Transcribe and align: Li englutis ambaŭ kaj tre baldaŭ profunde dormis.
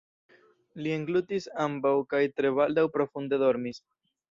Li 0.85 0.93
englutis 0.99 1.45
ambaŭ 1.67 1.93
kaj 2.15 2.23
tre 2.41 2.55
baldaŭ 2.61 2.89
profunde 2.99 3.43
dormis. 3.47 3.87